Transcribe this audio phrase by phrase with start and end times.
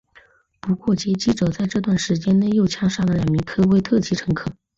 [0.59, 4.51] 不过劫机者在这段时间内又枪杀了两名科威特籍乘客。